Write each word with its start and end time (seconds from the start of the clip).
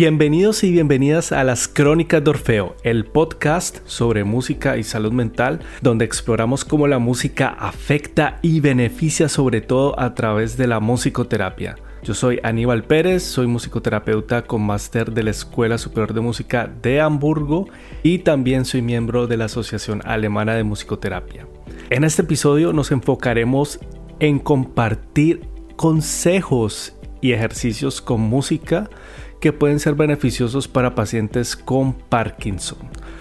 Bienvenidos 0.00 0.64
y 0.64 0.72
bienvenidas 0.72 1.30
a 1.30 1.44
las 1.44 1.68
Crónicas 1.68 2.24
de 2.24 2.30
Orfeo, 2.30 2.74
el 2.84 3.04
podcast 3.04 3.80
sobre 3.84 4.24
música 4.24 4.78
y 4.78 4.82
salud 4.82 5.12
mental, 5.12 5.60
donde 5.82 6.06
exploramos 6.06 6.64
cómo 6.64 6.86
la 6.86 6.98
música 6.98 7.48
afecta 7.48 8.38
y 8.40 8.60
beneficia 8.60 9.28
sobre 9.28 9.60
todo 9.60 10.00
a 10.00 10.14
través 10.14 10.56
de 10.56 10.68
la 10.68 10.80
musicoterapia. 10.80 11.76
Yo 12.02 12.14
soy 12.14 12.40
Aníbal 12.42 12.84
Pérez, 12.84 13.22
soy 13.24 13.46
musicoterapeuta 13.46 14.46
con 14.46 14.62
máster 14.62 15.12
de 15.12 15.22
la 15.22 15.32
Escuela 15.32 15.76
Superior 15.76 16.14
de 16.14 16.22
Música 16.22 16.72
de 16.80 17.02
Hamburgo 17.02 17.68
y 18.02 18.20
también 18.20 18.64
soy 18.64 18.80
miembro 18.80 19.26
de 19.26 19.36
la 19.36 19.44
Asociación 19.44 20.00
Alemana 20.06 20.54
de 20.54 20.64
Musicoterapia. 20.64 21.46
En 21.90 22.04
este 22.04 22.22
episodio 22.22 22.72
nos 22.72 22.90
enfocaremos 22.90 23.78
en 24.18 24.38
compartir 24.38 25.42
consejos 25.76 26.94
y 27.20 27.32
ejercicios 27.32 28.00
con 28.00 28.22
música 28.22 28.88
que 29.40 29.52
pueden 29.52 29.80
ser 29.80 29.94
beneficiosos 29.94 30.68
para 30.68 30.94
pacientes 30.94 31.56
con 31.56 31.94
Parkinson. 31.94 32.78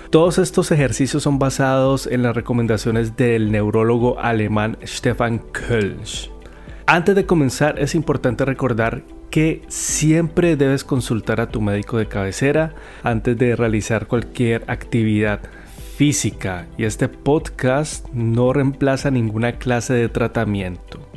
Todos 0.10 0.38
estos 0.38 0.72
ejercicios 0.72 1.24
son 1.24 1.40
basados 1.40 2.08
en 2.08 2.24
las 2.24 2.36
recomendaciones 2.36 3.16
del 3.16 3.52
neurólogo 3.52 4.20
alemán 4.20 4.78
Stefan 4.84 5.40
Kölsch. 5.40 6.30
Antes 6.86 7.16
de 7.16 7.26
comenzar 7.26 7.80
es 7.80 7.96
importante 7.96 8.46
recordar 8.46 9.04
que 9.30 9.62
siempre 9.68 10.56
debes 10.56 10.84
consultar 10.84 11.40
a 11.40 11.50
tu 11.50 11.62
médico 11.62 11.98
de 11.98 12.08
cabecera 12.08 12.74
antes 13.04 13.38
de 13.38 13.56
realizar 13.56 14.08
cualquier 14.08 14.64
actividad 14.68 15.42
física 15.96 16.66
y 16.78 16.86
este 16.86 17.08
podcast 17.10 18.08
no 18.14 18.54
reemplaza 18.54 19.12
ninguna 19.12 19.60
clase 19.60 19.94
de 19.94 20.10
tratamiento. 20.10 21.09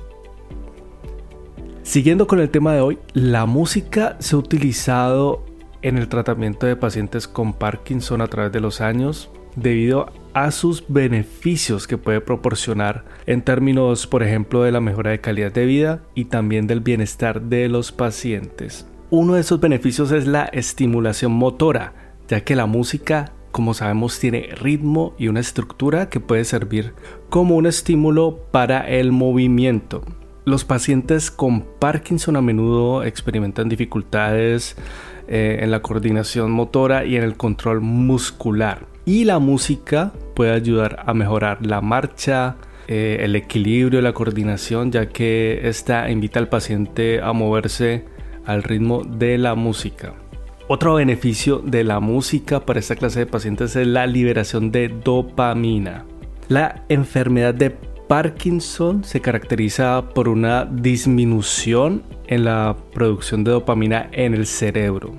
Siguiendo 1.83 2.29
con 2.29 2.39
el 2.39 2.49
tema 2.49 2.75
de 2.75 2.81
hoy, 2.81 2.99
la 3.13 3.45
música 3.45 4.17
se 4.21 4.37
ha 4.37 4.39
utilizado 4.39 5.45
en 5.83 5.99
el 5.99 6.09
tratamiento 6.09 6.67
de 6.67 6.77
pacientes 6.77 7.27
con 7.27 7.53
Parkinson 7.53 8.21
a 8.21 8.29
través 8.29 8.53
de 8.53 8.61
los 8.61 8.81
años 8.81 9.31
debido 9.57 10.07
a 10.33 10.53
sus 10.53 10.85
beneficios 10.87 11.89
que 11.89 11.99
puede 11.99 12.21
proporcionar 12.21 13.05
en 13.27 13.43
términos, 13.43 14.07
por 14.07 14.23
ejemplo, 14.23 14.63
de 14.63 14.71
la 14.71 14.81
mejora 14.81 15.11
de 15.11 15.21
calidad 15.21 15.53
de 15.53 15.67
vida 15.67 16.03
y 16.15 16.27
también 16.27 16.69
del 16.69 16.81
bienestar 16.81 17.43
de 17.43 17.69
los 17.69 17.91
pacientes. 17.91 18.87
Uno 19.11 19.35
de 19.35 19.41
esos 19.41 19.61
beneficios 19.61 20.13
es 20.13 20.29
la 20.29 20.45
estimulación 20.45 21.33
motora, 21.33 22.15
ya 22.29 22.43
que 22.43 22.55
la 22.55 22.67
música, 22.67 23.33
como 23.51 23.75
sabemos, 23.75 24.21
tiene 24.21 24.51
ritmo 24.55 25.15
y 25.19 25.27
una 25.27 25.41
estructura 25.41 26.09
que 26.09 26.21
puede 26.21 26.45
servir 26.45 26.95
como 27.29 27.57
un 27.57 27.67
estímulo 27.67 28.39
para 28.53 28.89
el 28.89 29.11
movimiento. 29.11 30.03
Los 30.45 30.65
pacientes 30.65 31.31
con 31.31 31.61
Parkinson 31.79 32.37
a 32.37 32.43
menudo 32.43 33.05
experimentan 33.05 33.69
dificultades 33.69 34.77
eh, 35.29 35.61
en 35.61 35.71
la 35.71 35.83
coordinación 35.83 36.51
motora 36.51 37.05
y 37.05 37.15
en 37.15 37.23
el 37.23 37.37
control 37.37 37.81
muscular. 37.81 38.87
Y 39.05 39.23
la 39.25 39.39
música 39.39 40.13
puede 40.35 40.51
ayudar 40.51 41.05
a 41.07 41.15
mejorar 41.15 41.65
la 41.65 41.81
marcha, 41.81 42.57
eh, 42.89 43.19
el 43.21 43.37
equilibrio, 43.37 44.01
la 44.03 44.15
coordinación, 44.15 44.91
ya 44.91 45.07
que 45.07 45.61
esta 45.69 46.11
invita 46.11 46.41
al 46.41 46.49
paciente 46.49 47.21
a 47.21 47.33
moverse 47.33 48.05
al 48.45 48.65
ritmo 48.65 49.05
de 49.05 49.39
la 49.39 49.55
música. 49.55 50.15
Otro 50.67 50.95
beneficio 50.95 51.61
de 51.61 51.85
la 51.85 52.01
música 52.01 52.67
para 52.67 52.81
esta 52.81 52.97
clase 52.97 53.21
de 53.21 53.27
pacientes 53.27 53.77
es 53.77 53.87
la 53.87 54.09
liberación 54.09 54.73
de 54.73 54.89
dopamina. 54.89 56.05
La 56.49 56.85
enfermedad 56.89 57.55
de 57.55 57.77
Parkinson 58.13 59.05
se 59.05 59.23
caracteriza 59.23 60.11
por 60.15 60.29
una 60.29 60.67
disminución 60.67 62.03
en 62.27 62.45
la 62.45 62.77
producción 62.93 63.43
de 63.43 63.53
dopamina 63.53 64.11
en 64.13 64.35
el 64.35 64.45
cerebro. 64.45 65.15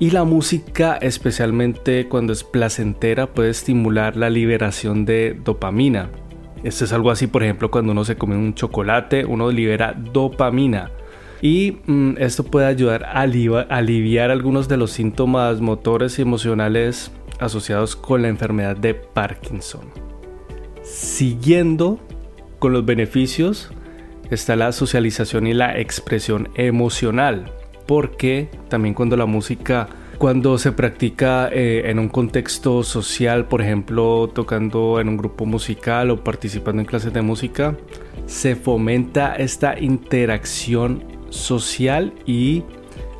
Y 0.00 0.10
la 0.10 0.24
música, 0.24 0.96
especialmente 0.96 2.08
cuando 2.08 2.32
es 2.32 2.42
placentera, 2.42 3.28
puede 3.32 3.50
estimular 3.50 4.16
la 4.16 4.30
liberación 4.30 5.04
de 5.04 5.38
dopamina. 5.44 6.10
Esto 6.64 6.86
es 6.86 6.92
algo 6.92 7.12
así, 7.12 7.28
por 7.28 7.44
ejemplo, 7.44 7.70
cuando 7.70 7.92
uno 7.92 8.04
se 8.04 8.16
come 8.16 8.34
un 8.34 8.54
chocolate, 8.54 9.24
uno 9.24 9.52
libera 9.52 9.92
dopamina. 9.92 10.90
Y 11.40 11.78
mm, 11.86 12.14
esto 12.18 12.42
puede 12.42 12.66
ayudar 12.66 13.04
a 13.04 13.20
aliviar 13.20 14.32
algunos 14.32 14.66
de 14.66 14.76
los 14.76 14.90
síntomas 14.90 15.60
motores 15.60 16.18
y 16.18 16.22
emocionales 16.22 17.12
asociados 17.38 17.94
con 17.94 18.22
la 18.22 18.28
enfermedad 18.28 18.76
de 18.76 18.94
Parkinson. 18.94 20.05
Siguiendo 20.86 21.98
con 22.60 22.72
los 22.72 22.84
beneficios 22.84 23.72
está 24.30 24.54
la 24.54 24.70
socialización 24.70 25.48
y 25.48 25.52
la 25.52 25.78
expresión 25.80 26.48
emocional, 26.54 27.52
porque 27.86 28.48
también 28.68 28.94
cuando 28.94 29.16
la 29.16 29.26
música 29.26 29.88
cuando 30.18 30.56
se 30.56 30.72
practica 30.72 31.50
eh, 31.52 31.90
en 31.90 31.98
un 31.98 32.08
contexto 32.08 32.82
social, 32.84 33.48
por 33.48 33.60
ejemplo, 33.60 34.30
tocando 34.32 34.98
en 34.98 35.10
un 35.10 35.18
grupo 35.18 35.44
musical 35.44 36.10
o 36.10 36.24
participando 36.24 36.80
en 36.80 36.86
clases 36.86 37.12
de 37.12 37.20
música, 37.20 37.76
se 38.24 38.56
fomenta 38.56 39.34
esta 39.34 39.78
interacción 39.78 41.04
social 41.28 42.14
y 42.24 42.62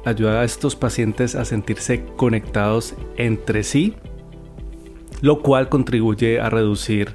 ayuda 0.06 0.40
a 0.40 0.44
estos 0.44 0.74
pacientes 0.74 1.34
a 1.34 1.44
sentirse 1.44 2.04
conectados 2.16 2.94
entre 3.18 3.62
sí, 3.62 3.94
lo 5.20 5.42
cual 5.42 5.68
contribuye 5.68 6.40
a 6.40 6.48
reducir 6.48 7.14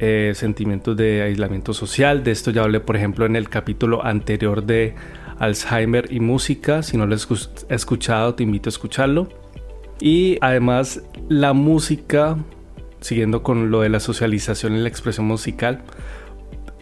eh, 0.00 0.32
sentimientos 0.34 0.96
de 0.96 1.22
aislamiento 1.22 1.74
social. 1.74 2.22
De 2.22 2.30
esto 2.30 2.50
ya 2.50 2.62
hablé, 2.62 2.80
por 2.80 2.96
ejemplo, 2.96 3.26
en 3.26 3.36
el 3.36 3.48
capítulo 3.48 4.04
anterior 4.04 4.64
de 4.64 4.94
Alzheimer 5.38 6.12
y 6.12 6.20
música. 6.20 6.82
Si 6.82 6.96
no 6.96 7.06
lo 7.06 7.14
has 7.14 7.28
escuchado, 7.68 8.34
te 8.34 8.42
invito 8.42 8.68
a 8.68 8.70
escucharlo. 8.70 9.28
Y 10.00 10.38
además, 10.40 11.02
la 11.28 11.52
música, 11.52 12.36
siguiendo 13.00 13.42
con 13.42 13.70
lo 13.70 13.80
de 13.80 13.88
la 13.88 14.00
socialización 14.00 14.76
y 14.76 14.78
la 14.78 14.88
expresión 14.88 15.26
musical, 15.26 15.82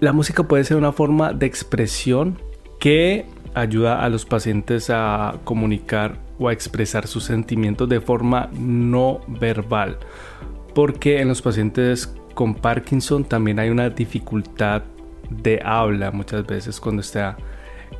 la 0.00 0.12
música 0.12 0.42
puede 0.42 0.64
ser 0.64 0.76
una 0.76 0.92
forma 0.92 1.32
de 1.32 1.46
expresión 1.46 2.38
que 2.78 3.24
ayuda 3.54 4.04
a 4.04 4.10
los 4.10 4.26
pacientes 4.26 4.90
a 4.90 5.36
comunicar 5.44 6.18
o 6.38 6.48
a 6.48 6.52
expresar 6.52 7.06
sus 7.06 7.24
sentimientos 7.24 7.88
de 7.88 8.02
forma 8.02 8.50
no 8.52 9.20
verbal. 9.26 9.98
Porque 10.74 11.22
en 11.22 11.28
los 11.28 11.40
pacientes 11.40 12.14
con 12.36 12.54
Parkinson 12.54 13.24
también 13.24 13.58
hay 13.58 13.70
una 13.70 13.88
dificultad 13.88 14.82
de 15.30 15.58
habla 15.64 16.10
muchas 16.12 16.46
veces 16.46 16.78
cuando 16.78 17.00
está 17.00 17.38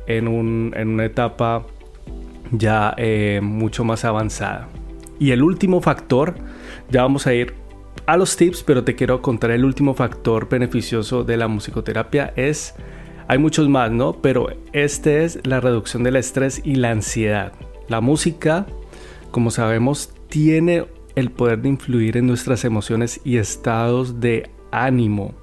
en, 0.05 0.27
una 0.27 1.05
etapa 1.05 1.65
ya 2.51 2.93
eh, 2.97 3.39
mucho 3.41 3.83
más 3.83 4.05
avanzada. 4.05 4.69
Y 5.19 5.31
el 5.31 5.41
último 5.41 5.81
factor, 5.81 6.35
ya 6.91 7.01
vamos 7.01 7.25
a 7.25 7.33
ir 7.33 7.55
a 8.05 8.15
los 8.15 8.37
tips, 8.37 8.61
pero 8.61 8.83
te 8.83 8.95
quiero 8.95 9.23
contar 9.23 9.49
el 9.49 9.65
último 9.65 9.95
factor 9.95 10.47
beneficioso 10.47 11.23
de 11.23 11.35
la 11.35 11.47
musicoterapia 11.47 12.31
es, 12.35 12.75
hay 13.27 13.39
muchos 13.39 13.67
más, 13.67 13.91
¿no? 13.91 14.21
Pero 14.21 14.49
este 14.71 15.25
es 15.25 15.45
la 15.47 15.59
reducción 15.59 16.03
del 16.03 16.15
estrés 16.15 16.61
y 16.63 16.75
la 16.75 16.91
ansiedad. 16.91 17.53
La 17.87 18.01
música, 18.01 18.67
como 19.31 19.49
sabemos, 19.49 20.13
tiene 20.29 20.85
el 21.17 21.31
poder 21.31 21.63
de 21.63 21.69
influir 21.69 22.15
en 22.15 22.27
nuestras 22.27 22.63
emociones 22.63 23.19
y 23.23 23.37
estados 23.37 24.19
de 24.19 24.51
ánimo. 24.71 25.33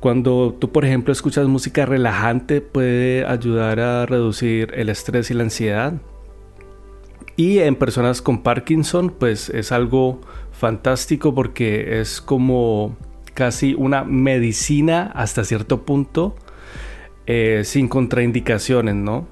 Cuando 0.00 0.54
tú, 0.58 0.70
por 0.70 0.84
ejemplo, 0.84 1.12
escuchas 1.12 1.48
música 1.48 1.86
relajante, 1.86 2.60
puede 2.60 3.24
ayudar 3.24 3.80
a 3.80 4.04
reducir 4.04 4.70
el 4.74 4.90
estrés 4.90 5.30
y 5.30 5.34
la 5.34 5.44
ansiedad. 5.44 5.94
Y 7.36 7.60
en 7.60 7.74
personas 7.74 8.20
con 8.20 8.42
Parkinson, 8.42 9.08
pues 9.18 9.48
es 9.48 9.72
algo 9.72 10.20
fantástico 10.52 11.34
porque 11.34 11.98
es 12.02 12.20
como 12.20 12.98
casi 13.32 13.72
una 13.72 14.04
medicina 14.04 15.10
hasta 15.14 15.42
cierto 15.44 15.86
punto, 15.86 16.36
eh, 17.24 17.62
sin 17.64 17.88
contraindicaciones, 17.88 18.94
¿no? 18.94 19.26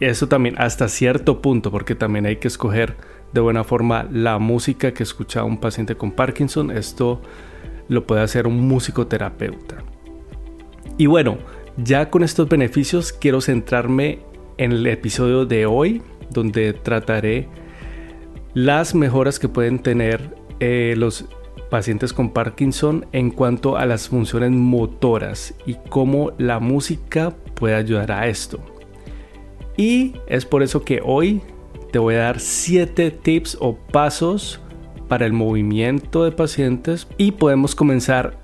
Eso 0.00 0.28
también 0.28 0.54
hasta 0.56 0.88
cierto 0.88 1.42
punto, 1.42 1.70
porque 1.70 1.94
también 1.94 2.24
hay 2.24 2.36
que 2.36 2.48
escoger 2.48 2.96
de 3.34 3.40
buena 3.40 3.64
forma 3.64 4.08
la 4.10 4.38
música 4.38 4.94
que 4.94 5.02
escucha 5.02 5.42
un 5.42 5.58
paciente 5.58 5.96
con 5.96 6.12
Parkinson. 6.12 6.70
Esto 6.70 7.20
lo 7.88 8.06
puede 8.06 8.22
hacer 8.22 8.46
un 8.46 8.66
musicoterapeuta. 8.68 9.82
Y 10.96 11.06
bueno, 11.06 11.38
ya 11.76 12.10
con 12.10 12.22
estos 12.22 12.48
beneficios 12.48 13.12
quiero 13.12 13.40
centrarme 13.40 14.20
en 14.56 14.70
el 14.70 14.86
episodio 14.86 15.46
de 15.46 15.66
hoy, 15.66 16.00
donde 16.30 16.72
trataré 16.72 17.48
las 18.54 18.94
mejoras 18.94 19.40
que 19.40 19.48
pueden 19.48 19.80
tener 19.80 20.36
eh, 20.60 20.94
los 20.96 21.24
pacientes 21.70 22.12
con 22.12 22.30
Parkinson 22.30 23.04
en 23.10 23.32
cuanto 23.32 23.76
a 23.76 23.84
las 23.84 24.08
funciones 24.08 24.52
motoras 24.52 25.54
y 25.66 25.74
cómo 25.88 26.30
la 26.38 26.60
música 26.60 27.34
puede 27.54 27.74
ayudar 27.74 28.12
a 28.12 28.28
esto. 28.28 28.60
Y 29.76 30.14
es 30.28 30.46
por 30.46 30.62
eso 30.62 30.84
que 30.84 31.00
hoy 31.04 31.42
te 31.94 32.00
voy 32.00 32.16
a 32.16 32.22
dar 32.22 32.40
7 32.40 33.12
tips 33.12 33.56
o 33.60 33.76
pasos 33.76 34.60
para 35.06 35.26
el 35.26 35.32
movimiento 35.32 36.24
de 36.24 36.32
pacientes 36.32 37.06
y 37.18 37.30
podemos 37.30 37.76
comenzar 37.76 38.36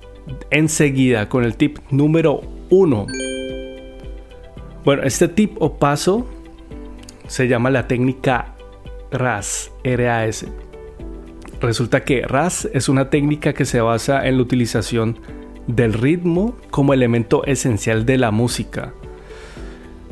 enseguida 0.51 1.27
con 1.27 1.43
el 1.43 1.57
tip 1.57 1.79
número 1.89 2.43
1. 2.69 3.07
Bueno, 4.85 5.03
este 5.03 5.27
tip 5.27 5.57
o 5.61 5.77
paso 5.77 6.25
se 7.27 7.49
llama 7.49 7.69
la 7.71 7.89
técnica 7.89 8.55
RAS, 9.11 9.73
RAS. 9.83 10.45
Resulta 11.59 12.05
que 12.05 12.21
RAS 12.21 12.69
es 12.73 12.87
una 12.87 13.09
técnica 13.09 13.51
que 13.51 13.65
se 13.65 13.81
basa 13.81 14.25
en 14.29 14.37
la 14.37 14.43
utilización 14.43 15.19
del 15.67 15.91
ritmo 15.91 16.55
como 16.69 16.93
elemento 16.93 17.43
esencial 17.43 18.05
de 18.05 18.17
la 18.17 18.31
música. 18.31 18.93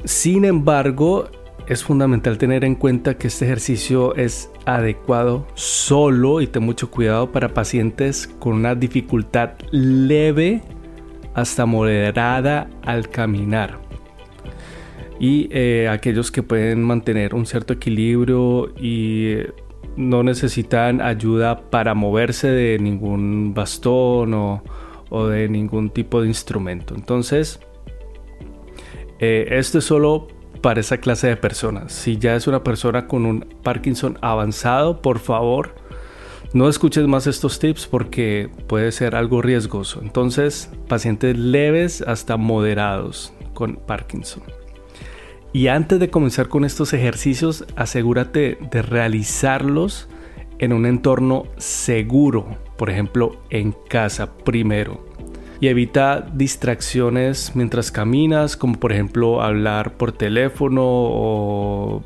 Sin 0.04 0.44
embargo, 0.44 1.30
es 1.70 1.84
fundamental 1.84 2.40
tener 2.40 2.66
en 2.66 2.74
cuenta 2.74 3.18
que 3.18 3.28
este 3.28 3.46
ejercicio 3.46 4.16
es 4.16 4.50
adecuado 4.66 5.46
solo 5.54 6.42
y 6.42 6.48
ten 6.48 6.64
mucho 6.64 6.90
cuidado 6.90 7.32
para 7.32 7.54
pacientes 7.54 8.28
con 8.28 8.54
una 8.54 8.74
dificultad 8.74 9.52
leve 9.70 10.64
hasta 11.36 11.68
moderada 11.68 12.72
al 12.82 13.10
caminar. 13.10 13.78
Y 15.20 15.48
eh, 15.52 15.88
aquellos 15.88 16.32
que 16.32 16.42
pueden 16.42 16.82
mantener 16.84 17.36
un 17.36 17.46
cierto 17.46 17.74
equilibrio 17.74 18.74
y 18.76 19.36
no 19.96 20.24
necesitan 20.24 21.02
ayuda 21.02 21.70
para 21.70 21.94
moverse 21.94 22.50
de 22.50 22.80
ningún 22.80 23.54
bastón 23.54 24.34
o, 24.34 24.64
o 25.10 25.28
de 25.28 25.48
ningún 25.48 25.92
tipo 25.92 26.20
de 26.20 26.30
instrumento. 26.30 26.96
Entonces, 26.96 27.60
eh, 29.20 29.46
esto 29.52 29.78
es 29.78 29.84
solo 29.84 30.39
para 30.62 30.80
esa 30.80 30.98
clase 30.98 31.28
de 31.28 31.38
personas. 31.38 31.92
Si 31.92 32.18
ya 32.18 32.36
es 32.36 32.48
una 32.48 32.64
persona 32.64 33.08
con 33.08 33.26
un 33.26 33.46
Parkinson 33.64 34.18
avanzado, 34.22 35.02
por 35.02 35.20
favor, 35.20 35.76
no 36.54 36.68
escuches 36.68 37.08
más 37.08 37.28
estos 37.28 37.60
tips 37.60 37.88
porque 37.88 38.50
puede 38.68 38.92
ser 38.92 39.16
algo 39.16 39.42
riesgoso. 39.42 40.02
Entonces, 40.02 40.72
pacientes 40.88 41.38
leves 41.38 42.02
hasta 42.02 42.38
moderados 42.38 43.34
con 43.54 43.76
Parkinson. 43.76 44.44
Y 45.52 45.68
antes 45.68 46.00
de 46.00 46.10
comenzar 46.10 46.48
con 46.48 46.64
estos 46.64 46.94
ejercicios, 46.94 47.66
asegúrate 47.76 48.58
de 48.72 48.82
realizarlos 48.82 50.08
en 50.60 50.74
un 50.74 50.86
entorno 50.86 51.46
seguro, 51.58 52.58
por 52.78 52.90
ejemplo, 52.90 53.42
en 53.50 53.74
casa 53.88 54.36
primero 54.36 55.09
y 55.62 55.68
evita 55.68 56.26
distracciones 56.34 57.52
mientras 57.56 57.92
caminas, 57.92 58.56
como 58.56 58.80
por 58.80 58.92
ejemplo 58.92 59.42
hablar 59.42 59.94
por 59.98 60.12
teléfono 60.12 60.84
o 60.84 62.04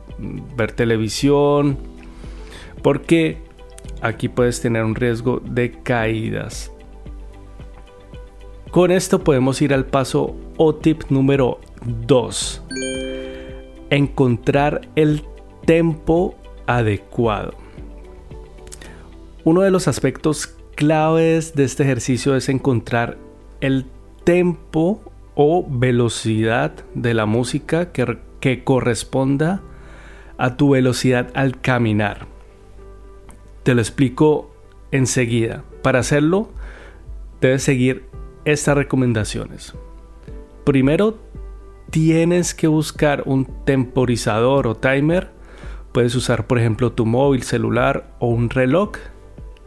ver 0.55 0.71
televisión, 0.71 1.77
porque 2.81 3.37
aquí 4.01 4.27
puedes 4.27 4.61
tener 4.61 4.83
un 4.83 4.95
riesgo 4.95 5.41
de 5.43 5.71
caídas. 5.71 6.71
Con 8.71 8.89
esto 8.89 9.23
podemos 9.23 9.61
ir 9.61 9.71
al 9.73 9.85
paso 9.85 10.35
o 10.57 10.73
tip 10.73 11.03
número 11.09 11.59
2. 12.07 12.63
Encontrar 13.91 14.81
el 14.95 15.23
tempo 15.65 16.35
adecuado. 16.65 17.53
Uno 19.43 19.61
de 19.61 19.69
los 19.69 19.87
aspectos 19.87 20.47
claves 20.75 21.53
de 21.53 21.65
este 21.65 21.83
ejercicio 21.83 22.35
es 22.35 22.49
encontrar 22.49 23.17
el 23.63 23.85
tempo 24.25 25.01
o 25.35 25.65
velocidad 25.67 26.73
de 26.95 27.13
la 27.13 27.25
música 27.25 27.93
que, 27.93 28.17
que 28.41 28.65
corresponda 28.65 29.61
a 30.37 30.57
tu 30.57 30.71
velocidad 30.71 31.29
al 31.33 31.61
caminar. 31.61 32.27
Te 33.63 33.73
lo 33.73 33.79
explico 33.79 34.53
enseguida. 34.91 35.63
Para 35.81 35.99
hacerlo, 35.99 36.49
debes 37.39 37.63
seguir 37.63 38.03
estas 38.43 38.75
recomendaciones. 38.75 39.73
Primero, 40.65 41.17
tienes 41.89 42.53
que 42.53 42.67
buscar 42.67 43.23
un 43.25 43.45
temporizador 43.63 44.67
o 44.67 44.75
timer. 44.75 45.29
Puedes 45.93 46.15
usar, 46.15 46.47
por 46.47 46.59
ejemplo, 46.59 46.91
tu 46.91 47.05
móvil, 47.05 47.43
celular 47.43 48.11
o 48.19 48.27
un 48.27 48.49
reloj. 48.49 48.91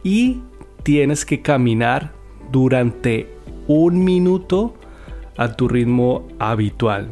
Y 0.03 0.41
tienes 0.83 1.25
que 1.25 1.41
caminar 1.41 2.13
durante 2.51 3.36
un 3.67 4.03
minuto 4.03 4.73
a 5.37 5.55
tu 5.55 5.67
ritmo 5.67 6.27
habitual. 6.39 7.09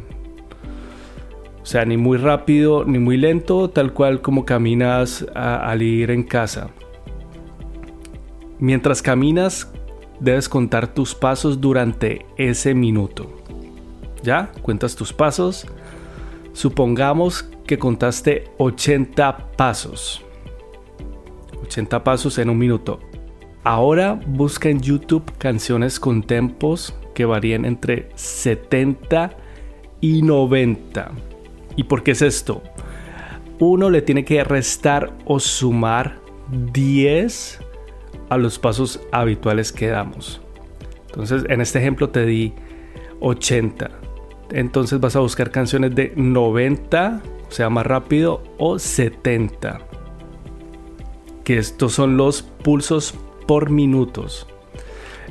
O 1.61 1.65
sea, 1.65 1.85
ni 1.85 1.97
muy 1.97 2.17
rápido 2.17 2.85
ni 2.85 2.99
muy 2.99 3.17
lento, 3.17 3.69
tal 3.69 3.93
cual 3.93 4.21
como 4.21 4.45
caminas 4.45 5.25
al 5.33 5.81
ir 5.81 6.11
en 6.11 6.23
casa. 6.23 6.69
Mientras 8.59 9.01
caminas, 9.01 9.71
debes 10.19 10.47
contar 10.47 10.93
tus 10.93 11.15
pasos 11.15 11.59
durante 11.59 12.25
ese 12.37 12.73
minuto. 12.73 13.29
¿Ya? 14.23 14.51
Cuentas 14.61 14.95
tus 14.95 15.11
pasos. 15.11 15.67
Supongamos 16.53 17.49
que 17.65 17.77
contaste 17.77 18.45
80 18.57 19.51
pasos. 19.57 20.23
80 21.63 22.03
pasos 22.03 22.37
en 22.37 22.49
un 22.49 22.57
minuto. 22.57 22.99
Ahora 23.65 24.19
busca 24.27 24.69
en 24.69 24.79
YouTube 24.79 25.23
canciones 25.39 25.99
con 25.99 26.21
tempos 26.21 26.93
que 27.15 27.25
varían 27.25 27.65
entre 27.65 28.09
70 28.13 29.35
y 30.01 30.21
90. 30.21 31.11
¿Y 31.75 31.85
por 31.85 32.03
qué 32.03 32.11
es 32.11 32.21
esto? 32.21 32.61
Uno 33.57 33.89
le 33.89 34.03
tiene 34.03 34.23
que 34.23 34.43
restar 34.43 35.13
o 35.25 35.39
sumar 35.39 36.19
10 36.73 37.59
a 38.29 38.37
los 38.37 38.59
pasos 38.59 39.01
habituales 39.11 39.71
que 39.71 39.87
damos. 39.87 40.41
Entonces, 41.07 41.43
en 41.49 41.59
este 41.59 41.79
ejemplo 41.79 42.11
te 42.11 42.23
di 42.23 42.53
80. 43.21 43.89
Entonces 44.51 44.99
vas 44.99 45.15
a 45.15 45.21
buscar 45.21 45.49
canciones 45.49 45.95
de 45.95 46.13
90, 46.15 47.19
o 47.49 47.51
sea, 47.51 47.71
más 47.71 47.87
rápido, 47.87 48.43
o 48.59 48.77
70. 48.77 49.79
Que 51.43 51.57
estos 51.57 51.93
son 51.93 52.15
los 52.15 52.43
pulsos 52.43 53.15
por 53.45 53.69
minutos. 53.69 54.47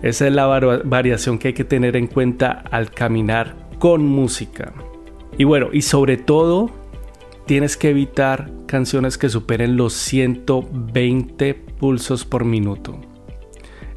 Esa 0.03 0.27
es 0.27 0.35
la 0.35 0.47
variación 0.85 1.39
que 1.39 1.49
hay 1.49 1.55
que 1.55 1.65
tener 1.65 1.97
en 1.97 2.09
cuenta 2.09 2.51
al 2.71 2.91
caminar 2.91 3.57
con 3.79 4.07
música. 4.07 4.73
Y 5.39 5.45
bueno, 5.45 5.69
y 5.73 5.83
sobre 5.83 6.17
todo, 6.17 6.71
tienes 7.47 7.77
que 7.77 7.91
evitar 7.91 8.51
canciones 8.67 9.19
que 9.19 9.29
superen 9.29 9.77
los 9.77 9.95
120 9.95 11.55
pulsos 11.55 12.25
por 12.25 12.45
minuto. 12.45 13.01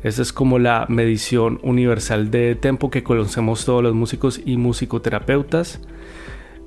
Esa 0.04 0.22
es 0.22 0.32
como 0.32 0.60
la 0.60 0.86
medición 0.88 1.60
universal 1.64 2.32
de 2.32 2.56
tempo 2.56 2.90
que 2.90 3.04
conocemos 3.04 3.66
todos 3.66 3.84
los 3.84 3.94
músicos 3.94 4.40
y 4.46 4.58
musicoterapeutas. 4.58 5.82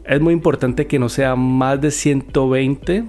Es 0.05 0.21
muy 0.21 0.35
importante 0.35 0.87
que 0.87 0.99
no 0.99 1.09
sea 1.09 1.37
más 1.37 1.81
de 1.81 1.91
120, 1.91 3.05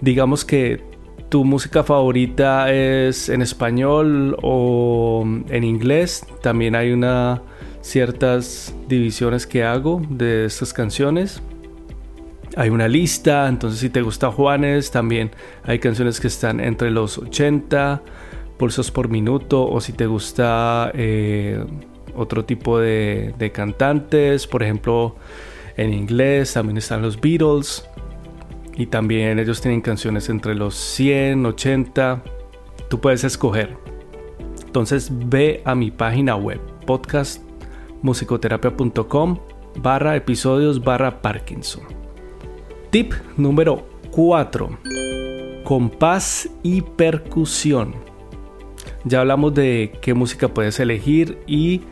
digamos 0.00 0.44
que 0.44 0.84
tu 1.28 1.44
música 1.44 1.82
favorita 1.82 2.72
es 2.72 3.28
en 3.28 3.42
español 3.42 4.36
o 4.42 5.24
en 5.48 5.64
inglés. 5.64 6.24
También 6.42 6.76
hay 6.76 6.92
una 6.92 7.42
ciertas 7.80 8.74
divisiones 8.88 9.46
que 9.46 9.64
hago 9.64 10.02
de 10.08 10.44
estas 10.44 10.72
canciones. 10.72 11.42
Hay 12.56 12.70
una 12.70 12.88
lista, 12.88 13.48
entonces 13.48 13.80
si 13.80 13.90
te 13.90 14.02
gusta 14.02 14.30
Juanes, 14.30 14.90
también 14.90 15.30
hay 15.64 15.78
canciones 15.78 16.20
que 16.20 16.26
están 16.28 16.60
entre 16.60 16.90
los 16.90 17.18
80 17.18 18.02
pulsos 18.56 18.90
por 18.90 19.08
minuto 19.08 19.68
o 19.68 19.80
si 19.80 19.92
te 19.92 20.06
gusta 20.06 20.90
eh, 20.94 21.64
otro 22.16 22.44
tipo 22.44 22.78
de, 22.78 23.34
de 23.38 23.52
cantantes, 23.52 24.46
por 24.46 24.62
ejemplo 24.62 25.16
en 25.76 25.92
inglés 25.92 26.54
también 26.54 26.78
están 26.78 27.02
los 27.02 27.20
Beatles 27.20 27.86
y 28.76 28.86
también 28.86 29.38
ellos 29.38 29.60
tienen 29.60 29.82
canciones 29.82 30.28
entre 30.28 30.54
los 30.54 30.74
100, 30.74 31.46
80, 31.46 32.22
tú 32.88 33.00
puedes 33.00 33.24
escoger. 33.24 33.76
Entonces 34.64 35.10
ve 35.12 35.62
a 35.64 35.74
mi 35.74 35.90
página 35.90 36.36
web 36.36 36.60
podcastmusicoterapia.com 36.86 39.38
barra 39.80 40.14
episodios 40.16 40.82
barra 40.82 41.20
Parkinson. 41.22 41.84
Tip 42.90 43.14
número 43.36 43.86
4. 44.10 44.78
Compás 45.64 46.50
y 46.62 46.82
percusión. 46.82 47.94
Ya 49.04 49.20
hablamos 49.20 49.54
de 49.54 49.92
qué 50.00 50.14
música 50.14 50.48
puedes 50.48 50.80
elegir 50.80 51.38
y 51.46 51.82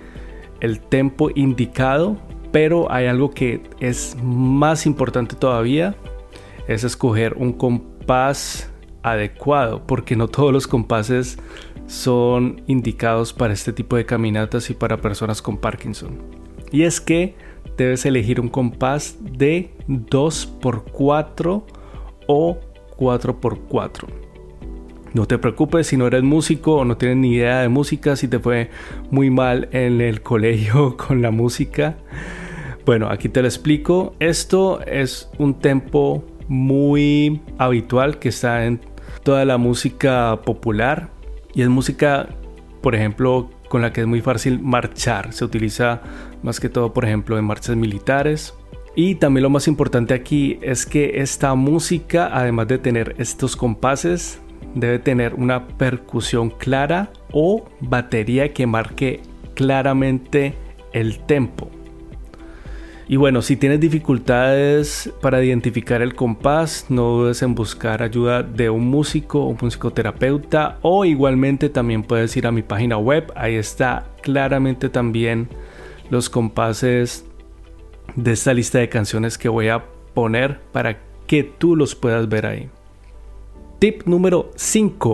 el 0.65 0.81
tempo 0.81 1.29
indicado, 1.35 2.17
pero 2.51 2.91
hay 2.91 3.05
algo 3.05 3.31
que 3.31 3.63
es 3.81 4.17
más 4.23 4.87
importante 4.87 5.37
todavía, 5.37 5.95
es 6.67 6.85
escoger 6.85 7.35
un 7.35 7.53
compás 7.53 8.71
adecuado, 9.03 9.87
porque 9.87 10.17
no 10.17 10.27
todos 10.27 10.55
los 10.55 10.67
compases 10.67 11.39
son 11.87 12.63
indicados 12.67 13.35
para 13.35 13.53
este 13.53 13.75
tipo 13.75 13.97
de 13.97 14.07
caminatas 14.07 14.71
y 14.71 14.75
para 14.75 15.03
personas 15.03 15.43
con 15.43 15.59
Parkinson. 15.59 16.19
Y 16.73 16.85
es 16.85 16.99
que 16.99 17.37
debes 17.77 18.07
elegir 18.07 18.41
un 18.41 18.49
compás 18.49 19.19
de 19.21 19.71
2x4 19.87 21.63
o 22.27 22.59
4x4. 22.97 24.24
No 25.15 25.27
te 25.27 25.39
preocupes 25.39 25.87
si 25.87 25.97
no 25.97 26.09
eres 26.09 26.25
músico 26.25 26.75
o 26.75 26.85
no 26.85 26.97
tienes 26.97 27.19
ni 27.19 27.35
idea 27.35 27.61
de 27.61 27.69
música, 27.69 28.17
si 28.17 28.27
te 28.27 28.41
fue 28.41 28.71
muy 29.13 29.31
mal 29.31 29.69
en 29.71 30.01
el 30.01 30.23
colegio 30.23 30.97
con 30.97 31.23
la 31.23 31.31
música. 31.31 31.97
Bueno, 32.85 33.09
aquí 33.09 33.29
te 33.29 33.41
lo 33.41 33.47
explico. 33.47 34.17
Esto 34.19 34.81
es 34.85 35.31
un 35.39 35.61
tempo 35.61 36.25
muy 36.49 37.41
habitual 37.59 38.19
que 38.19 38.31
está 38.31 38.67
en 38.67 38.81
toda 39.23 39.45
la 39.45 39.57
música 39.57 40.43
popular 40.45 41.11
y 41.55 41.63
es 41.63 41.69
música, 41.69 42.29
por 42.83 42.97
ejemplo, 42.97 43.51
con 43.69 43.83
la 43.83 43.93
que 43.93 44.01
es 44.01 44.09
muy 44.09 44.21
fácil 44.21 44.59
marchar. 44.61 45.33
Se 45.33 45.45
utiliza 45.45 46.03
más 46.43 46.59
que 46.59 46.69
todo, 46.69 46.93
por 46.93 47.05
ejemplo, 47.05 47.39
en 47.39 47.45
marchas 47.45 47.77
militares. 47.77 48.53
Y 48.97 49.15
también 49.15 49.45
lo 49.45 49.51
más 49.51 49.69
importante 49.69 50.13
aquí 50.13 50.59
es 50.61 50.87
que 50.87 51.21
esta 51.21 51.55
música, 51.55 52.31
además 52.33 52.67
de 52.67 52.79
tener 52.79 53.15
estos 53.19 53.55
compases, 53.57 54.41
debe 54.75 54.99
tener 54.99 55.35
una 55.35 55.69
percusión 55.69 56.51
clara 56.51 57.11
o 57.33 57.65
batería 57.81 58.53
que 58.53 58.67
marque 58.67 59.21
claramente 59.55 60.55
el 60.93 61.21
tempo. 61.21 61.71
Y 63.07 63.17
bueno, 63.17 63.43
si 63.43 63.57
tienes 63.57 63.81
dificultades 63.81 65.13
para 65.21 65.45
identificar 65.45 66.01
el 66.01 66.15
compás, 66.15 66.87
no 66.89 67.03
dudes 67.03 67.43
en 67.43 67.55
buscar 67.55 68.03
ayuda 68.03 68.43
de 68.43 68.71
un 68.71 68.89
músico 68.89 69.45
o 69.45 69.55
musicoterapeuta 69.61 70.79
o 70.81 71.05
igualmente 71.05 71.69
también 71.69 72.03
puedes 72.03 72.35
ir 72.37 72.47
a 72.47 72.53
mi 72.53 72.63
página 72.63 72.97
web, 72.97 73.31
ahí 73.37 73.57
está 73.57 74.07
claramente 74.23 74.89
también 74.89 75.49
los 76.09 76.31
compases 76.31 77.27
de 78.17 78.33
esta 78.33 78.55
lista 78.55 78.79
de 78.79 78.89
canciones 78.89 79.37
que 79.37 79.51
voy 79.51 79.69
a 79.69 79.85
poner 80.15 80.61
para 80.73 80.99
que 81.27 81.43
tú 81.43 81.77
los 81.77 81.95
puedas 81.95 82.29
ver 82.29 82.47
ahí. 82.47 82.71
Tip 83.85 84.07
número 84.07 84.51
5. 84.55 85.13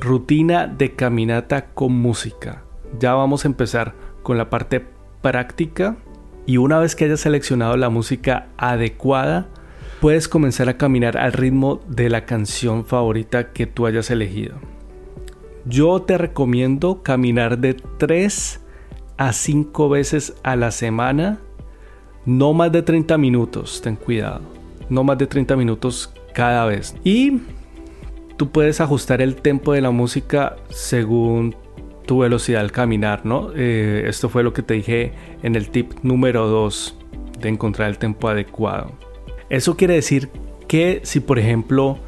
Rutina 0.00 0.66
de 0.66 0.96
caminata 0.96 1.66
con 1.66 1.92
música. 1.92 2.64
Ya 2.98 3.14
vamos 3.14 3.44
a 3.44 3.48
empezar 3.48 3.94
con 4.24 4.36
la 4.36 4.50
parte 4.50 4.84
práctica 5.22 5.96
y 6.44 6.56
una 6.56 6.80
vez 6.80 6.96
que 6.96 7.04
hayas 7.04 7.20
seleccionado 7.20 7.76
la 7.76 7.88
música 7.88 8.48
adecuada, 8.56 9.46
puedes 10.00 10.26
comenzar 10.26 10.68
a 10.68 10.76
caminar 10.76 11.16
al 11.16 11.32
ritmo 11.32 11.80
de 11.86 12.10
la 12.10 12.24
canción 12.26 12.84
favorita 12.84 13.52
que 13.52 13.68
tú 13.68 13.86
hayas 13.86 14.10
elegido. 14.10 14.56
Yo 15.64 16.02
te 16.02 16.18
recomiendo 16.18 17.04
caminar 17.04 17.58
de 17.58 17.74
3 17.74 18.60
a 19.18 19.32
5 19.32 19.88
veces 19.88 20.34
a 20.42 20.56
la 20.56 20.72
semana, 20.72 21.38
no 22.26 22.54
más 22.54 22.72
de 22.72 22.82
30 22.82 23.16
minutos, 23.18 23.80
ten 23.82 23.94
cuidado, 23.94 24.40
no 24.88 25.04
más 25.04 25.16
de 25.16 25.28
30 25.28 25.54
minutos 25.54 26.12
cada 26.34 26.66
vez. 26.66 26.96
Y 27.04 27.40
tú 28.38 28.50
puedes 28.50 28.80
ajustar 28.80 29.20
el 29.20 29.34
tempo 29.36 29.74
de 29.74 29.82
la 29.82 29.90
música 29.90 30.56
según 30.70 31.56
tu 32.06 32.20
velocidad 32.20 32.62
al 32.62 32.72
caminar, 32.72 33.26
¿no? 33.26 33.50
Eh, 33.54 34.04
esto 34.06 34.30
fue 34.30 34.42
lo 34.42 34.54
que 34.54 34.62
te 34.62 34.74
dije 34.74 35.12
en 35.42 35.56
el 35.56 35.68
tip 35.68 35.92
número 36.02 36.46
2 36.46 36.98
de 37.40 37.48
encontrar 37.50 37.90
el 37.90 37.98
tempo 37.98 38.28
adecuado. 38.28 38.92
Eso 39.50 39.76
quiere 39.76 39.94
decir 39.94 40.30
que 40.68 41.00
si 41.02 41.20
por 41.20 41.38
ejemplo 41.38 41.98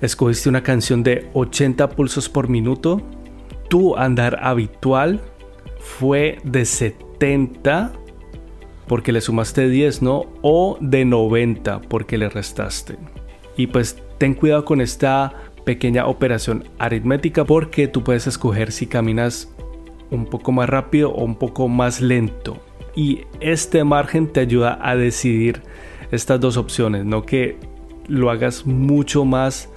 escogiste 0.00 0.48
una 0.48 0.62
canción 0.62 1.02
de 1.02 1.28
80 1.34 1.90
pulsos 1.90 2.28
por 2.28 2.48
minuto, 2.48 3.02
tu 3.68 3.96
andar 3.96 4.38
habitual 4.42 5.20
fue 5.80 6.38
de 6.44 6.64
70 6.64 7.92
porque 8.86 9.10
le 9.10 9.20
sumaste 9.20 9.68
10, 9.68 10.00
¿no? 10.00 10.26
O 10.42 10.78
de 10.80 11.04
90 11.04 11.80
porque 11.82 12.18
le 12.18 12.28
restaste. 12.28 12.96
Y 13.56 13.66
pues 13.66 14.00
ten 14.18 14.34
cuidado 14.34 14.64
con 14.64 14.80
esta 14.80 15.32
pequeña 15.66 16.06
operación 16.06 16.64
aritmética 16.78 17.44
porque 17.44 17.88
tú 17.88 18.04
puedes 18.04 18.28
escoger 18.28 18.70
si 18.70 18.86
caminas 18.86 19.52
un 20.10 20.24
poco 20.24 20.52
más 20.52 20.68
rápido 20.68 21.10
o 21.10 21.24
un 21.24 21.34
poco 21.34 21.68
más 21.68 22.00
lento. 22.00 22.58
Y 22.94 23.22
este 23.40 23.82
margen 23.82 24.28
te 24.28 24.40
ayuda 24.40 24.78
a 24.80 24.94
decidir 24.94 25.62
estas 26.12 26.40
dos 26.40 26.56
opciones, 26.56 27.04
no 27.04 27.22
que 27.26 27.58
lo 28.06 28.30
hagas 28.30 28.64
mucho 28.64 29.24
más 29.24 29.68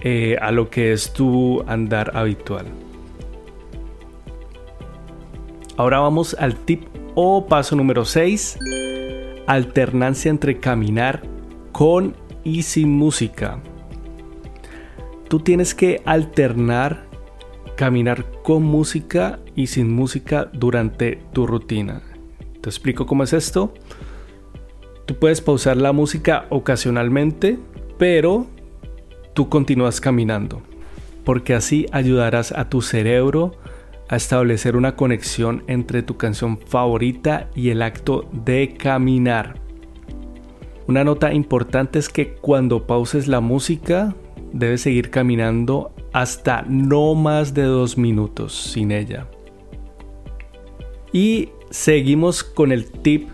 eh, 0.00 0.36
a 0.40 0.52
lo 0.52 0.70
que 0.70 0.92
es 0.92 1.12
tu 1.12 1.64
andar 1.66 2.16
habitual. 2.16 2.66
Ahora 5.76 5.98
vamos 5.98 6.36
al 6.38 6.54
tip 6.54 6.84
o 7.16 7.46
paso 7.46 7.74
número 7.74 8.04
6. 8.04 8.56
Alternancia 9.48 10.30
entre 10.30 10.60
caminar 10.60 11.22
con 11.72 12.14
y 12.44 12.62
sin 12.62 12.92
música 12.92 13.60
tú 15.28 15.40
tienes 15.40 15.74
que 15.74 16.02
alternar 16.04 17.14
caminar 17.74 18.24
con 18.42 18.62
música 18.62 19.40
y 19.54 19.66
sin 19.66 19.92
música 19.92 20.50
durante 20.52 21.18
tu 21.32 21.46
rutina. 21.46 22.02
Te 22.60 22.70
explico 22.70 23.06
cómo 23.06 23.24
es 23.24 23.32
esto. 23.32 23.74
Tú 25.06 25.16
puedes 25.16 25.40
pausar 25.40 25.76
la 25.76 25.92
música 25.92 26.46
ocasionalmente, 26.50 27.58
pero 27.98 28.46
tú 29.34 29.48
continúas 29.48 30.00
caminando, 30.00 30.62
porque 31.24 31.54
así 31.54 31.86
ayudarás 31.92 32.52
a 32.52 32.68
tu 32.68 32.80
cerebro 32.80 33.52
a 34.08 34.16
establecer 34.16 34.76
una 34.76 34.96
conexión 34.96 35.64
entre 35.66 36.02
tu 36.02 36.16
canción 36.16 36.58
favorita 36.58 37.50
y 37.54 37.70
el 37.70 37.82
acto 37.82 38.28
de 38.32 38.74
caminar. 38.78 39.60
Una 40.86 41.04
nota 41.04 41.32
importante 41.32 41.98
es 41.98 42.08
que 42.08 42.34
cuando 42.34 42.86
pauses 42.86 43.28
la 43.28 43.40
música, 43.40 44.14
debes 44.54 44.82
seguir 44.82 45.10
caminando 45.10 45.92
hasta 46.12 46.64
no 46.68 47.14
más 47.16 47.54
de 47.54 47.64
dos 47.64 47.98
minutos 47.98 48.54
sin 48.54 48.92
ella. 48.92 49.26
Y 51.12 51.50
seguimos 51.70 52.44
con 52.44 52.70
el 52.70 52.90
tip 52.90 53.28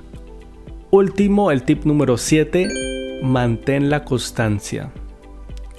último, 0.91 1.51
el 1.51 1.63
tip 1.63 1.85
número 1.85 2.17
7, 2.17 2.69
mantén 3.23 3.91
la 3.91 4.03
constancia. 4.05 4.93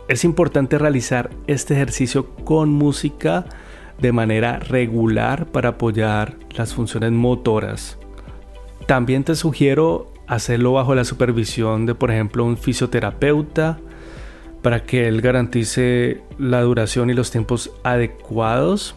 Es 0.07 0.23
importante 0.23 0.77
realizar 0.77 1.31
este 1.47 1.73
ejercicio 1.73 2.35
con 2.45 2.69
música 2.69 3.45
de 3.99 4.11
manera 4.11 4.59
regular 4.59 5.47
para 5.47 5.69
apoyar 5.69 6.37
las 6.55 6.73
funciones 6.73 7.11
motoras. 7.11 7.97
También 8.85 9.23
te 9.23 9.35
sugiero 9.35 10.13
hacerlo 10.27 10.73
bajo 10.73 10.93
la 10.93 11.03
supervisión 11.03 11.87
de, 11.87 11.95
por 11.95 12.11
ejemplo, 12.11 12.45
un 12.45 12.57
fisioterapeuta 12.57 13.79
para 14.61 14.83
que 14.83 15.07
él 15.07 15.21
garantice 15.21 16.21
la 16.37 16.61
duración 16.61 17.09
y 17.09 17.13
los 17.13 17.31
tiempos 17.31 17.71
adecuados 17.83 18.95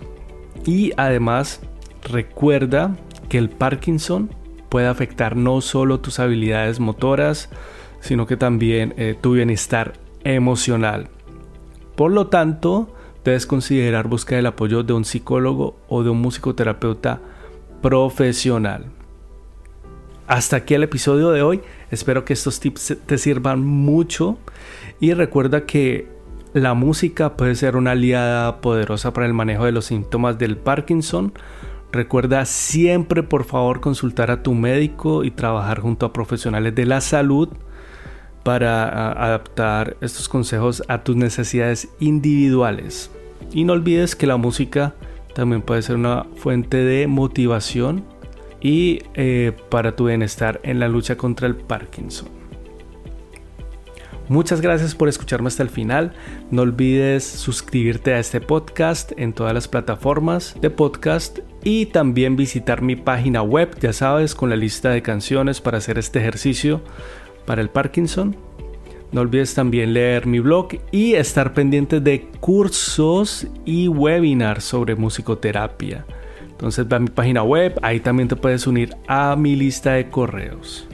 y 0.64 0.92
además 0.96 1.60
Recuerda 2.04 2.96
que 3.28 3.38
el 3.38 3.48
Parkinson 3.48 4.30
puede 4.68 4.86
afectar 4.86 5.36
no 5.36 5.60
solo 5.60 6.00
tus 6.00 6.20
habilidades 6.20 6.78
motoras, 6.78 7.48
sino 8.00 8.26
que 8.26 8.36
también 8.36 8.94
eh, 8.98 9.16
tu 9.18 9.32
bienestar 9.32 9.94
emocional. 10.22 11.08
Por 11.96 12.12
lo 12.12 12.26
tanto, 12.26 12.94
debes 13.24 13.46
considerar 13.46 14.08
buscar 14.08 14.38
el 14.38 14.46
apoyo 14.46 14.82
de 14.82 14.92
un 14.92 15.04
psicólogo 15.04 15.76
o 15.88 16.02
de 16.02 16.10
un 16.10 16.20
musicoterapeuta 16.20 17.20
profesional. 17.80 18.86
Hasta 20.26 20.56
aquí 20.56 20.72
el 20.72 20.82
episodio 20.82 21.30
de 21.32 21.42
hoy. 21.42 21.60
Espero 21.90 22.24
que 22.24 22.32
estos 22.32 22.58
tips 22.58 22.96
te 23.04 23.18
sirvan 23.18 23.62
mucho 23.62 24.38
y 24.98 25.12
recuerda 25.12 25.66
que 25.66 26.08
la 26.54 26.72
música 26.72 27.36
puede 27.36 27.54
ser 27.56 27.76
una 27.76 27.90
aliada 27.90 28.62
poderosa 28.62 29.12
para 29.12 29.26
el 29.26 29.34
manejo 29.34 29.66
de 29.66 29.72
los 29.72 29.86
síntomas 29.86 30.38
del 30.38 30.56
Parkinson. 30.56 31.34
Recuerda 31.92 32.46
siempre 32.46 33.22
por 33.22 33.44
favor 33.44 33.80
consultar 33.80 34.30
a 34.30 34.42
tu 34.42 34.54
médico 34.54 35.24
y 35.24 35.30
trabajar 35.30 35.80
junto 35.80 36.06
a 36.06 36.12
profesionales 36.14 36.74
de 36.74 36.86
la 36.86 37.02
salud 37.02 37.50
para 38.44 39.12
adaptar 39.12 39.96
estos 40.00 40.30
consejos 40.30 40.82
a 40.88 41.04
tus 41.04 41.16
necesidades 41.16 41.90
individuales. 42.00 43.10
Y 43.52 43.64
no 43.64 43.74
olvides 43.74 44.16
que 44.16 44.26
la 44.26 44.38
música 44.38 44.94
también 45.34 45.60
puede 45.60 45.82
ser 45.82 45.96
una 45.96 46.24
fuente 46.36 46.78
de 46.78 47.06
motivación 47.08 48.13
y 48.64 49.02
eh, 49.12 49.52
para 49.68 49.94
tu 49.94 50.06
bienestar 50.06 50.58
en 50.64 50.80
la 50.80 50.88
lucha 50.88 51.16
contra 51.16 51.46
el 51.46 51.54
Parkinson. 51.54 52.28
Muchas 54.28 54.62
gracias 54.62 54.94
por 54.94 55.10
escucharme 55.10 55.48
hasta 55.48 55.62
el 55.62 55.68
final. 55.68 56.14
No 56.50 56.62
olvides 56.62 57.24
suscribirte 57.24 58.14
a 58.14 58.18
este 58.18 58.40
podcast 58.40 59.12
en 59.18 59.34
todas 59.34 59.52
las 59.52 59.68
plataformas 59.68 60.56
de 60.62 60.70
podcast 60.70 61.40
y 61.62 61.86
también 61.86 62.36
visitar 62.36 62.80
mi 62.80 62.96
página 62.96 63.42
web, 63.42 63.78
ya 63.80 63.92
sabes, 63.92 64.34
con 64.34 64.48
la 64.48 64.56
lista 64.56 64.88
de 64.88 65.02
canciones 65.02 65.60
para 65.60 65.76
hacer 65.76 65.98
este 65.98 66.20
ejercicio 66.20 66.80
para 67.44 67.60
el 67.60 67.68
Parkinson. 67.68 68.34
No 69.12 69.20
olvides 69.20 69.52
también 69.52 69.92
leer 69.92 70.26
mi 70.26 70.40
blog 70.40 70.68
y 70.90 71.14
estar 71.14 71.52
pendiente 71.52 72.00
de 72.00 72.28
cursos 72.40 73.46
y 73.66 73.88
webinars 73.88 74.64
sobre 74.64 74.96
musicoterapia. 74.96 76.06
Entonces 76.54 76.86
ve 76.86 76.96
a 76.96 77.00
mi 77.00 77.08
página 77.08 77.42
web, 77.42 77.78
ahí 77.82 77.98
también 77.98 78.28
te 78.28 78.36
puedes 78.36 78.66
unir 78.66 78.96
a 79.08 79.34
mi 79.36 79.56
lista 79.56 79.94
de 79.94 80.08
correos. 80.08 80.88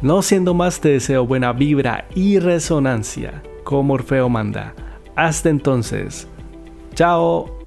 No 0.00 0.22
siendo 0.22 0.54
más, 0.54 0.80
te 0.80 0.90
deseo 0.90 1.26
buena 1.26 1.52
vibra 1.52 2.06
y 2.14 2.38
resonancia, 2.38 3.42
como 3.64 3.94
Orfeo 3.94 4.28
manda. 4.28 4.72
Hasta 5.16 5.48
entonces, 5.48 6.28
chao. 6.94 7.57